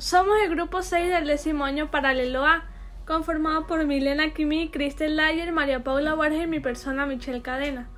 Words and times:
Somos 0.00 0.38
el 0.42 0.48
grupo 0.48 0.80
6 0.80 1.10
del 1.10 1.26
décimo 1.26 1.66
año 1.66 1.90
paralelo 1.90 2.46
A, 2.46 2.64
conformado 3.06 3.66
por 3.66 3.84
Milena 3.84 4.32
Kimi, 4.32 4.70
Cristel 4.70 5.14
Layer, 5.14 5.52
María 5.52 5.84
Paula 5.84 6.14
Borges 6.14 6.44
y 6.44 6.46
mi 6.46 6.58
persona 6.58 7.04
Michelle 7.04 7.42
Cadena. 7.42 7.90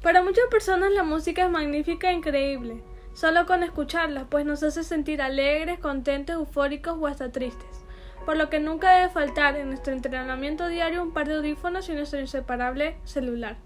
Para 0.00 0.22
muchas 0.22 0.46
personas 0.50 0.92
la 0.92 1.02
música 1.02 1.44
es 1.44 1.50
magnífica 1.50 2.08
e 2.08 2.14
increíble, 2.14 2.82
solo 3.12 3.44
con 3.44 3.62
escucharla, 3.62 4.24
pues 4.30 4.46
nos 4.46 4.62
hace 4.62 4.82
sentir 4.82 5.20
alegres, 5.20 5.78
contentos, 5.78 6.36
eufóricos 6.36 6.96
o 6.98 7.06
hasta 7.06 7.32
tristes. 7.32 7.84
Por 8.24 8.38
lo 8.38 8.48
que 8.48 8.58
nunca 8.58 8.90
debe 8.92 9.12
faltar 9.12 9.54
en 9.56 9.68
nuestro 9.68 9.92
entrenamiento 9.92 10.68
diario 10.68 11.02
un 11.02 11.12
par 11.12 11.28
de 11.28 11.34
audífonos 11.34 11.86
y 11.90 11.92
nuestro 11.92 12.18
inseparable 12.18 12.96
celular. 13.04 13.58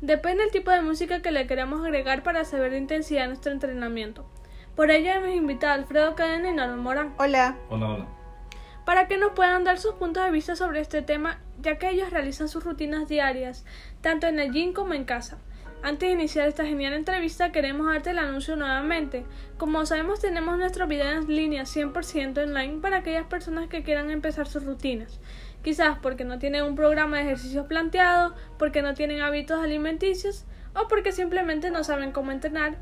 Depende 0.00 0.44
del 0.44 0.52
tipo 0.52 0.70
de 0.70 0.80
música 0.80 1.20
que 1.20 1.32
le 1.32 1.46
queramos 1.46 1.84
agregar 1.84 2.22
para 2.22 2.46
saber 2.46 2.72
la 2.72 2.78
intensidad 2.78 3.24
de 3.24 3.28
nuestro 3.28 3.52
entrenamiento. 3.52 4.24
Por 4.76 4.90
ello 4.90 5.10
hemos 5.10 5.30
invitado 5.30 5.72
a 5.72 5.76
Alfredo 5.76 6.14
Cadena 6.14 6.50
y 6.50 6.54
Norma 6.54 6.76
Morán. 6.76 7.14
Hola. 7.18 7.56
Hola, 7.68 7.90
hola. 7.90 8.06
Para 8.84 9.08
que 9.08 9.18
nos 9.18 9.32
puedan 9.32 9.64
dar 9.64 9.78
sus 9.78 9.94
puntos 9.94 10.24
de 10.24 10.30
vista 10.30 10.56
sobre 10.56 10.80
este 10.80 11.02
tema, 11.02 11.38
ya 11.60 11.78
que 11.78 11.90
ellos 11.90 12.10
realizan 12.10 12.48
sus 12.48 12.64
rutinas 12.64 13.08
diarias, 13.08 13.64
tanto 14.00 14.26
en 14.26 14.38
el 14.38 14.52
gym 14.52 14.72
como 14.72 14.94
en 14.94 15.04
casa. 15.04 15.38
Antes 15.82 16.08
de 16.08 16.14
iniciar 16.14 16.46
esta 16.46 16.64
genial 16.66 16.92
entrevista, 16.92 17.52
queremos 17.52 17.86
darte 17.86 18.10
el 18.10 18.18
anuncio 18.18 18.54
nuevamente. 18.54 19.24
Como 19.56 19.86
sabemos, 19.86 20.20
tenemos 20.20 20.58
nuestro 20.58 20.86
video 20.86 21.10
en 21.10 21.26
línea 21.26 21.62
100% 21.62 22.42
online 22.42 22.80
para 22.80 22.98
aquellas 22.98 23.26
personas 23.26 23.68
que 23.68 23.82
quieran 23.82 24.10
empezar 24.10 24.46
sus 24.46 24.64
rutinas. 24.64 25.20
Quizás 25.62 25.98
porque 25.98 26.24
no 26.24 26.38
tienen 26.38 26.64
un 26.64 26.74
programa 26.74 27.16
de 27.16 27.24
ejercicios 27.24 27.66
planteado, 27.66 28.34
porque 28.58 28.82
no 28.82 28.94
tienen 28.94 29.22
hábitos 29.22 29.58
alimenticios 29.62 30.44
o 30.74 30.86
porque 30.86 31.12
simplemente 31.12 31.70
no 31.70 31.82
saben 31.82 32.12
cómo 32.12 32.30
entrenar 32.30 32.76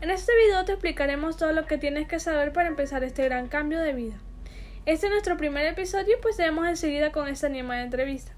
en 0.00 0.10
este 0.10 0.32
video 0.46 0.64
te 0.64 0.72
explicaremos 0.72 1.36
todo 1.36 1.52
lo 1.52 1.66
que 1.66 1.76
tienes 1.76 2.08
que 2.08 2.18
saber 2.18 2.52
para 2.52 2.68
empezar 2.68 3.04
este 3.04 3.24
gran 3.24 3.48
cambio 3.48 3.80
de 3.80 3.92
vida. 3.92 4.16
Este 4.86 5.06
es 5.06 5.12
nuestro 5.12 5.36
primer 5.36 5.66
episodio 5.66 6.16
y 6.16 6.22
pues 6.22 6.36
seguimos 6.36 6.66
enseguida 6.66 7.12
con 7.12 7.28
esta 7.28 7.48
animada 7.48 7.82
entrevista. 7.82 8.32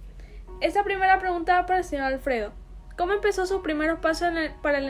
Esta 0.61 0.83
primera 0.83 1.21
pregunta 1.21 1.61
va 1.61 1.67
para 1.67 1.79
el 1.79 1.85
señor 1.85 2.07
Alfredo. 2.07 2.53
¿Cómo 2.99 3.13
empezó 3.13 3.47
sus 3.47 3.63
primeros 3.63 4.01
pasos 4.01 4.29
en 4.29 4.39
el, 4.39 4.51
para 4.61 4.79
el, 4.79 4.87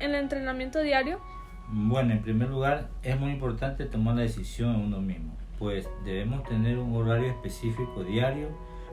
en 0.00 0.10
el 0.10 0.16
entrenamiento 0.16 0.80
diario? 0.80 1.20
Bueno, 1.68 2.12
en 2.12 2.22
primer 2.22 2.48
lugar, 2.48 2.88
es 3.02 3.18
muy 3.18 3.30
importante 3.30 3.84
tomar 3.84 4.16
la 4.16 4.22
decisión 4.22 4.74
en 4.74 4.80
uno 4.86 5.00
mismo, 5.00 5.36
pues 5.58 5.88
debemos 6.04 6.42
tener 6.44 6.78
un 6.78 6.96
horario 6.96 7.28
específico 7.28 8.02
diario, 8.02 8.48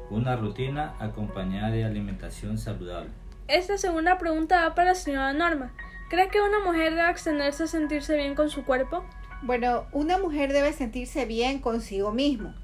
una 0.10 0.36
rutina 0.36 0.94
acompañada 1.00 1.72
de 1.72 1.86
alimentación 1.86 2.58
saludable. 2.58 3.10
Esta 3.48 3.78
segunda 3.78 4.18
pregunta 4.18 4.68
va 4.68 4.74
para 4.74 4.90
la 4.90 4.96
señora 4.96 5.32
Norma. 5.32 5.72
¿Cree 6.10 6.30
que 6.30 6.42
una 6.42 6.62
mujer 6.66 6.96
debe 6.96 7.04
abstenerse 7.04 7.66
a 7.66 7.68
sentirse 7.68 8.18
bien 8.18 8.34
con 8.34 8.50
su 8.50 8.66
cuerpo? 8.66 9.06
Bueno, 9.44 9.86
una 9.92 10.18
mujer 10.18 10.52
debe 10.52 10.74
sentirse 10.74 11.26
bien 11.26 11.60
consigo 11.60 12.12
mismo. 12.12 12.56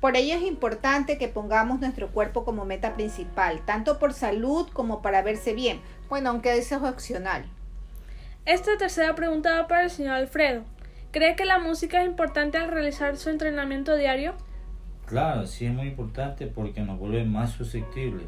Por 0.00 0.16
ello 0.16 0.34
es 0.34 0.42
importante 0.42 1.16
que 1.16 1.28
pongamos 1.28 1.78
nuestro 1.78 2.08
cuerpo 2.08 2.44
como 2.44 2.64
meta 2.64 2.96
principal, 2.96 3.64
tanto 3.64 4.00
por 4.00 4.12
salud 4.12 4.68
como 4.72 5.00
para 5.00 5.22
verse 5.22 5.54
bien. 5.54 5.80
Bueno, 6.08 6.30
aunque 6.30 6.58
eso 6.58 6.74
es 6.74 6.82
opcional. 6.82 7.44
Esta 8.46 8.76
tercera 8.78 9.14
pregunta 9.14 9.60
va 9.60 9.68
para 9.68 9.84
el 9.84 9.90
señor 9.90 10.14
Alfredo. 10.14 10.64
¿Cree 11.12 11.36
que 11.36 11.44
la 11.44 11.60
música 11.60 12.02
es 12.02 12.08
importante 12.08 12.58
al 12.58 12.72
realizar 12.72 13.16
su 13.16 13.30
entrenamiento 13.30 13.94
diario? 13.94 14.34
Claro, 15.06 15.46
sí 15.46 15.66
es 15.66 15.72
muy 15.72 15.86
importante 15.86 16.48
porque 16.48 16.80
nos 16.80 16.98
vuelve 16.98 17.24
más 17.24 17.52
susceptibles 17.52 18.26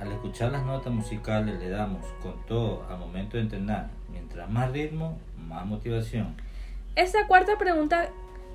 al 0.00 0.12
escuchar 0.12 0.52
las 0.52 0.64
notas 0.64 0.92
musicales 0.92 1.58
le 1.58 1.68
damos 1.68 2.04
con 2.22 2.44
todo 2.46 2.84
al 2.88 2.98
momento 2.98 3.36
de 3.36 3.44
entrenar. 3.44 3.90
Mientras 4.10 4.48
más 4.50 4.72
ritmo, 4.72 5.18
más 5.36 5.64
motivación. 5.66 6.36
Esta 6.96 7.26
cuarta 7.26 7.58
pregunta 7.58 8.10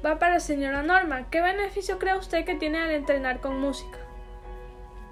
va 0.05 0.19
para 0.19 0.35
la 0.35 0.39
señora 0.39 0.83
Norma. 0.83 1.29
¿Qué 1.29 1.41
beneficio 1.41 1.99
cree 1.99 2.17
usted 2.17 2.45
que 2.45 2.55
tiene 2.55 2.79
al 2.79 2.91
entrenar 2.91 3.39
con 3.39 3.59
música? 3.59 3.97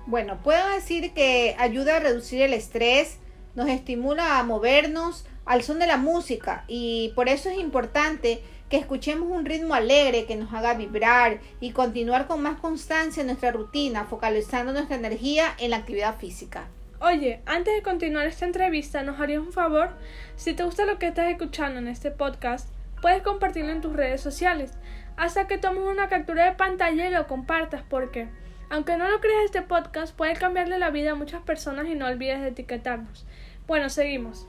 Bueno, 0.05 0.37
puedo 0.43 0.69
decir 0.69 1.13
que 1.13 1.55
ayuda 1.59 1.97
a 1.97 1.99
reducir 1.99 2.41
el 2.41 2.53
estrés, 2.53 3.19
nos 3.55 3.67
estimula 3.67 4.39
a 4.39 4.43
movernos 4.43 5.25
al 5.47 5.63
son 5.63 5.79
de 5.79 5.87
la 5.87 5.97
música 5.97 6.63
y 6.67 7.11
por 7.15 7.29
eso 7.29 7.49
es 7.49 7.57
importante 7.57 8.41
que 8.69 8.77
escuchemos 8.77 9.29
un 9.31 9.45
ritmo 9.45 9.73
alegre 9.73 10.25
que 10.25 10.35
nos 10.35 10.53
haga 10.53 10.73
vibrar 10.73 11.39
y 11.61 11.71
continuar 11.71 12.27
con 12.27 12.41
más 12.41 12.59
constancia 12.59 13.21
en 13.21 13.27
nuestra 13.27 13.51
rutina, 13.51 14.05
focalizando 14.05 14.73
nuestra 14.73 14.97
energía 14.97 15.55
en 15.57 15.71
la 15.71 15.77
actividad 15.77 16.17
física. 16.17 16.67
Oye, 16.99 17.41
antes 17.45 17.75
de 17.75 17.83
continuar 17.83 18.27
esta 18.27 18.45
entrevista, 18.45 19.03
¿nos 19.03 19.19
harías 19.19 19.41
un 19.41 19.53
favor? 19.53 19.91
Si 20.35 20.53
te 20.53 20.63
gusta 20.63 20.85
lo 20.85 20.97
que 20.97 21.07
estás 21.07 21.29
escuchando 21.29 21.79
en 21.79 21.87
este 21.87 22.11
podcast, 22.11 22.73
puedes 23.01 23.21
compartirlo 23.21 23.71
en 23.71 23.81
tus 23.81 23.95
redes 23.95 24.19
sociales, 24.19 24.73
hasta 25.15 25.47
que 25.47 25.57
tomes 25.57 25.83
una 25.83 26.09
captura 26.09 26.45
de 26.45 26.53
pantalla 26.53 27.07
y 27.07 27.11
lo 27.11 27.27
compartas, 27.27 27.83
porque, 27.87 28.27
aunque 28.69 28.97
no 28.97 29.07
lo 29.07 29.21
creas, 29.21 29.45
este 29.45 29.61
podcast 29.61 30.15
puede 30.15 30.33
cambiarle 30.33 30.79
la 30.79 30.89
vida 30.89 31.11
a 31.11 31.15
muchas 31.15 31.43
personas 31.43 31.87
y 31.87 31.95
no 31.95 32.07
olvides 32.07 32.41
de 32.41 32.49
etiquetarnos. 32.49 33.25
Bueno, 33.67 33.89
seguimos. 33.89 34.47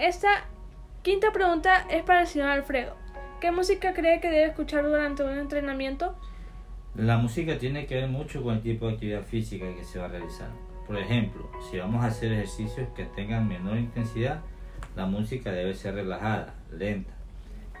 Esta 0.00 0.46
quinta 1.02 1.30
pregunta 1.30 1.86
es 1.90 2.02
para 2.02 2.22
el 2.22 2.26
señor 2.26 2.48
Alfredo. 2.48 2.96
¿Qué 3.38 3.52
música 3.52 3.92
cree 3.92 4.18
que 4.18 4.30
debe 4.30 4.46
escuchar 4.46 4.82
durante 4.82 5.22
un 5.22 5.36
entrenamiento? 5.36 6.16
La 6.94 7.18
música 7.18 7.58
tiene 7.58 7.84
que 7.84 7.96
ver 7.96 8.08
mucho 8.08 8.42
con 8.42 8.54
el 8.54 8.62
tipo 8.62 8.86
de 8.86 8.94
actividad 8.94 9.24
física 9.24 9.66
que 9.74 9.84
se 9.84 9.98
va 9.98 10.06
a 10.06 10.08
realizar. 10.08 10.48
Por 10.86 10.96
ejemplo, 10.96 11.50
si 11.70 11.76
vamos 11.76 12.02
a 12.02 12.06
hacer 12.06 12.32
ejercicios 12.32 12.88
que 12.96 13.04
tengan 13.04 13.46
menor 13.46 13.76
intensidad, 13.76 14.40
la 14.96 15.04
música 15.04 15.52
debe 15.52 15.74
ser 15.74 15.96
relajada, 15.96 16.54
lenta. 16.72 17.12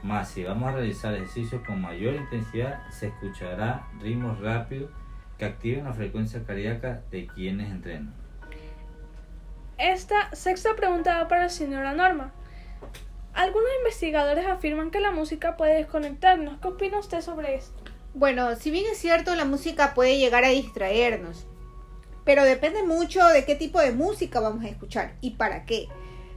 Más 0.02 0.28
si 0.28 0.44
vamos 0.44 0.68
a 0.68 0.72
realizar 0.72 1.14
ejercicios 1.14 1.62
con 1.66 1.80
mayor 1.80 2.16
intensidad, 2.16 2.86
se 2.90 3.06
escuchará 3.06 3.88
ritmos 3.98 4.38
rápidos 4.40 4.90
que 5.38 5.46
activen 5.46 5.84
la 5.84 5.94
frecuencia 5.94 6.44
cardíaca 6.44 7.00
de 7.10 7.26
quienes 7.28 7.70
entrenan. 7.70 8.12
Esta 9.80 10.28
sexta 10.34 10.76
pregunta 10.76 11.16
va 11.16 11.26
para 11.26 11.44
la 11.44 11.48
señora 11.48 11.94
Norma. 11.94 12.34
Algunos 13.32 13.70
investigadores 13.78 14.46
afirman 14.46 14.90
que 14.90 15.00
la 15.00 15.10
música 15.10 15.56
puede 15.56 15.76
desconectarnos. 15.76 16.60
¿Qué 16.60 16.68
opina 16.68 16.98
usted 16.98 17.22
sobre 17.22 17.54
esto? 17.54 17.82
Bueno, 18.12 18.56
si 18.56 18.70
bien 18.70 18.84
es 18.92 18.98
cierto, 18.98 19.34
la 19.34 19.46
música 19.46 19.94
puede 19.94 20.18
llegar 20.18 20.44
a 20.44 20.50
distraernos, 20.50 21.46
pero 22.26 22.44
depende 22.44 22.82
mucho 22.82 23.26
de 23.28 23.46
qué 23.46 23.54
tipo 23.54 23.80
de 23.80 23.92
música 23.92 24.38
vamos 24.40 24.66
a 24.66 24.68
escuchar 24.68 25.16
y 25.22 25.30
para 25.36 25.64
qué. 25.64 25.88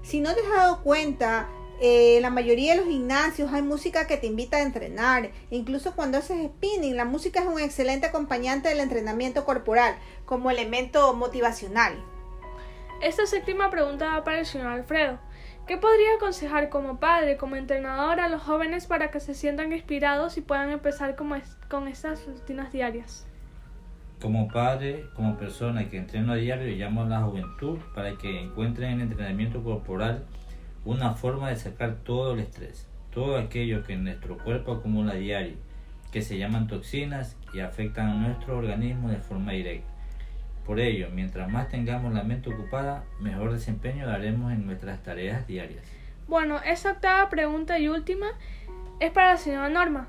Si 0.03 0.21
no 0.21 0.33
te 0.33 0.39
has 0.39 0.49
dado 0.49 0.81
cuenta, 0.81 1.49
en 1.81 2.21
la 2.21 2.29
mayoría 2.29 2.71
de 2.71 2.79
los 2.79 2.87
gimnasios 2.87 3.51
hay 3.51 3.61
música 3.61 4.07
que 4.07 4.15
te 4.15 4.27
invita 4.27 4.55
a 4.55 4.61
entrenar. 4.61 5.31
Incluso 5.49 5.97
cuando 5.97 6.17
haces 6.17 6.45
spinning, 6.45 6.95
la 6.95 7.03
música 7.03 7.41
es 7.41 7.47
un 7.47 7.59
excelente 7.59 8.07
acompañante 8.07 8.69
del 8.69 8.79
entrenamiento 8.79 9.43
corporal 9.43 9.97
como 10.23 10.49
elemento 10.49 11.13
motivacional. 11.13 12.12
Esta 13.03 13.25
séptima 13.25 13.69
pregunta 13.69 14.05
va 14.15 14.23
para 14.23 14.39
el 14.39 14.45
señor 14.45 14.67
Alfredo. 14.67 15.19
¿Qué 15.67 15.75
podría 15.77 16.15
aconsejar 16.15 16.69
como 16.69 17.01
padre, 17.01 17.35
como 17.35 17.57
entrenador 17.57 18.21
a 18.21 18.29
los 18.29 18.41
jóvenes 18.41 18.87
para 18.87 19.11
que 19.11 19.19
se 19.19 19.33
sientan 19.33 19.73
inspirados 19.73 20.37
y 20.37 20.41
puedan 20.41 20.69
empezar 20.69 21.17
con 21.17 21.87
estas 21.89 22.25
rutinas 22.25 22.71
diarias? 22.71 23.27
Como 24.21 24.47
padre, 24.47 25.03
como 25.15 25.35
persona 25.35 25.89
que 25.89 25.97
entrena 25.97 26.31
a 26.31 26.37
diario, 26.37 26.73
llamo 26.77 27.01
a 27.01 27.09
la 27.09 27.23
juventud 27.23 27.77
para 27.93 28.17
que 28.17 28.39
encuentren 28.39 28.91
en 28.91 29.01
el 29.01 29.11
entrenamiento 29.11 29.61
corporal 29.61 30.23
una 30.85 31.13
forma 31.13 31.49
de 31.49 31.57
sacar 31.57 31.97
todo 32.05 32.35
el 32.35 32.39
estrés, 32.39 32.87
todo 33.11 33.35
aquello 33.35 33.83
que 33.83 33.97
nuestro 33.97 34.37
cuerpo 34.37 34.71
acumula 34.71 35.15
diario, 35.15 35.57
que 36.13 36.21
se 36.21 36.37
llaman 36.37 36.67
toxinas 36.67 37.35
y 37.53 37.59
afectan 37.59 38.07
a 38.07 38.27
nuestro 38.27 38.57
organismo 38.57 39.09
de 39.09 39.17
forma 39.17 39.51
directa. 39.51 39.91
Por 40.65 40.79
ello, 40.79 41.09
mientras 41.11 41.49
más 41.49 41.69
tengamos 41.69 42.13
la 42.13 42.23
mente 42.23 42.49
ocupada, 42.49 43.03
mejor 43.19 43.51
desempeño 43.51 44.07
daremos 44.07 44.53
en 44.53 44.65
nuestras 44.65 45.03
tareas 45.03 45.45
diarias. 45.45 45.83
Bueno, 46.27 46.61
esa 46.63 46.91
octava 46.91 47.29
pregunta 47.29 47.79
y 47.79 47.89
última 47.89 48.27
es 48.99 49.11
para 49.11 49.31
la 49.31 49.37
señora 49.37 49.69
Norma. 49.69 50.07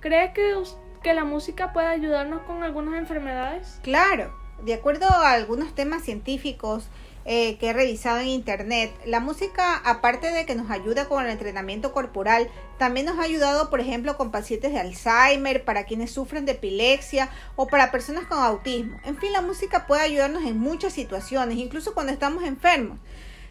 ¿Cree 0.00 0.32
que, 0.34 0.54
que 1.02 1.14
la 1.14 1.24
música 1.24 1.72
puede 1.72 1.86
ayudarnos 1.86 2.42
con 2.42 2.62
algunas 2.62 2.94
enfermedades? 2.94 3.80
Claro, 3.82 4.34
de 4.62 4.74
acuerdo 4.74 5.06
a 5.08 5.32
algunos 5.32 5.74
temas 5.74 6.02
científicos, 6.02 6.90
eh, 7.28 7.58
que 7.58 7.70
he 7.70 7.72
revisado 7.72 8.20
en 8.20 8.28
internet, 8.28 8.94
la 9.04 9.18
música, 9.18 9.76
aparte 9.84 10.30
de 10.30 10.46
que 10.46 10.54
nos 10.54 10.70
ayuda 10.70 11.08
con 11.08 11.24
el 11.24 11.30
entrenamiento 11.30 11.92
corporal, 11.92 12.48
también 12.78 13.06
nos 13.06 13.18
ha 13.18 13.22
ayudado, 13.22 13.68
por 13.68 13.80
ejemplo, 13.80 14.16
con 14.16 14.30
pacientes 14.30 14.72
de 14.72 14.78
Alzheimer, 14.78 15.64
para 15.64 15.86
quienes 15.86 16.12
sufren 16.12 16.46
de 16.46 16.52
epilepsia 16.52 17.28
o 17.56 17.66
para 17.66 17.90
personas 17.90 18.26
con 18.26 18.38
autismo. 18.38 19.00
En 19.04 19.16
fin, 19.16 19.32
la 19.32 19.42
música 19.42 19.88
puede 19.88 20.02
ayudarnos 20.02 20.44
en 20.44 20.58
muchas 20.60 20.92
situaciones, 20.92 21.58
incluso 21.58 21.94
cuando 21.94 22.12
estamos 22.12 22.44
enfermos. 22.44 23.00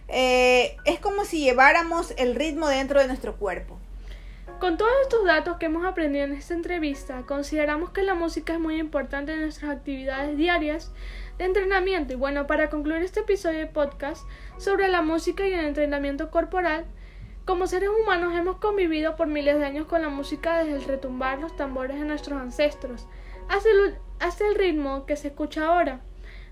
Eh, 0.07 0.77
es 0.85 0.99
como 0.99 1.25
si 1.25 1.41
lleváramos 1.41 2.13
el 2.17 2.35
ritmo 2.35 2.69
dentro 2.69 3.01
de 3.01 3.07
nuestro 3.07 3.35
cuerpo. 3.35 3.77
Con 4.59 4.77
todos 4.77 4.91
estos 5.03 5.25
datos 5.25 5.57
que 5.57 5.65
hemos 5.65 5.85
aprendido 5.85 6.23
en 6.23 6.31
esta 6.33 6.53
entrevista, 6.53 7.23
consideramos 7.27 7.89
que 7.91 8.03
la 8.03 8.15
música 8.15 8.53
es 8.53 8.59
muy 8.59 8.79
importante 8.79 9.33
en 9.33 9.41
nuestras 9.41 9.69
actividades 9.69 10.37
diarias 10.37 10.91
de 11.37 11.45
entrenamiento. 11.45 12.13
Y 12.13 12.15
bueno, 12.15 12.47
para 12.47 12.69
concluir 12.69 13.03
este 13.03 13.19
episodio 13.19 13.59
de 13.59 13.67
podcast 13.67 14.27
sobre 14.57 14.87
la 14.87 15.01
música 15.01 15.45
y 15.45 15.53
el 15.53 15.65
entrenamiento 15.65 16.31
corporal, 16.31 16.85
Como 17.45 17.67
seres 17.67 17.89
humanos 17.89 18.33
hemos 18.33 18.57
convivido 18.57 19.15
por 19.15 19.27
miles 19.27 19.59
de 19.59 19.65
años 19.65 19.85
con 19.85 20.01
la 20.01 20.09
música 20.09 20.63
desde 20.63 20.77
el 20.77 20.83
retumbar 20.83 21.37
los 21.37 21.55
tambores 21.55 21.99
de 21.99 22.05
nuestros 22.05 22.41
ancestros 22.41 23.05
hasta 23.47 23.69
el, 23.69 23.99
hasta 24.19 24.47
el 24.47 24.55
ritmo 24.55 25.05
que 25.05 25.15
se 25.15 25.27
escucha 25.27 25.67
ahora. 25.67 26.01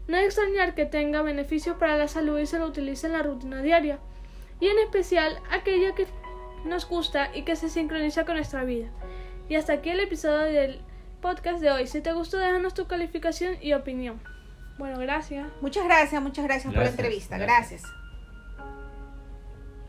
No 0.07 0.17
es 0.17 0.25
extrañar 0.25 0.75
que 0.75 0.85
tenga 0.85 1.23
beneficios 1.23 1.77
para 1.77 1.97
la 1.97 2.07
salud 2.07 2.37
y 2.37 2.45
se 2.45 2.59
lo 2.59 2.67
utilice 2.67 3.07
en 3.07 3.13
la 3.13 3.23
rutina 3.23 3.63
diaria, 3.63 3.97
y 4.59 4.67
en 4.67 4.77
especial 4.77 5.39
aquella 5.49 5.95
que 5.95 6.05
nos 6.65 6.87
gusta 6.87 7.29
y 7.35 7.43
que 7.43 7.55
se 7.55 7.69
sincroniza 7.69 8.25
con 8.25 8.35
nuestra 8.35 8.63
vida. 8.63 8.87
Y 9.49 9.55
hasta 9.55 9.73
aquí 9.73 9.89
el 9.89 9.99
episodio 9.99 10.51
del 10.51 10.81
podcast 11.21 11.61
de 11.61 11.71
hoy. 11.71 11.87
Si 11.87 12.01
te 12.01 12.13
gustó, 12.13 12.37
déjanos 12.37 12.73
tu 12.73 12.87
calificación 12.87 13.55
y 13.61 13.73
opinión. 13.73 14.21
Bueno, 14.77 14.99
gracias. 14.99 15.47
Muchas 15.61 15.85
gracias, 15.85 16.21
muchas 16.21 16.45
gracias, 16.45 16.73
por 16.73 16.83
la 16.83 16.89
entrevista. 16.89 17.37
gracias. 17.37 17.83
gracias. 17.83 18.02